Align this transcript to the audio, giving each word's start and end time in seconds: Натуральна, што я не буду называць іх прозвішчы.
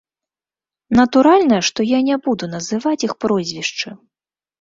Натуральна, 0.99 1.59
што 1.67 1.85
я 1.87 1.99
не 2.07 2.17
буду 2.29 2.45
называць 2.55 2.95
іх 3.09 3.13
прозвішчы. 3.27 3.93